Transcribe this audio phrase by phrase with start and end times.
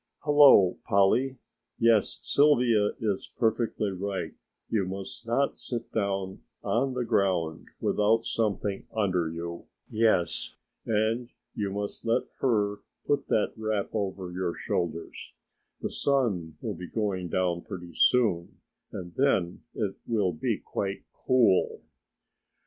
[0.23, 1.37] Hello, Polly,
[1.77, 4.33] yes Sylvia is perfectly right,
[4.67, 10.55] you must not sit down on the ground without something under you, yes,
[10.87, 15.33] and you must let her put that wrap over your shoulders,
[15.81, 18.57] the sun will be going down pretty soon
[18.91, 21.83] and then it will be quite cool."